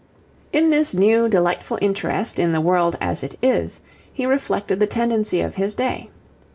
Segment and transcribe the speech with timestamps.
[0.51, 3.81] In this new delightful interest in the world as it is,
[4.11, 6.09] he reflected the tendency of his day.